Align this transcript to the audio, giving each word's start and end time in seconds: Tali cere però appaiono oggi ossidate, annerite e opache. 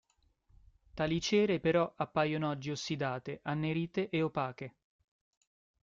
Tali 0.95 1.21
cere 1.21 1.59
però 1.59 1.93
appaiono 1.95 2.49
oggi 2.49 2.71
ossidate, 2.71 3.39
annerite 3.43 4.09
e 4.09 4.23
opache. 4.23 4.75